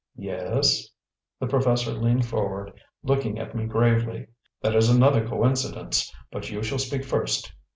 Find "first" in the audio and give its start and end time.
7.05-7.53